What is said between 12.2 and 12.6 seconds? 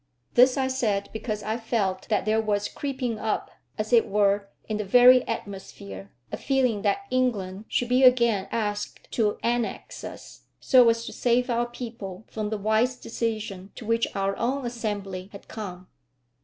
from the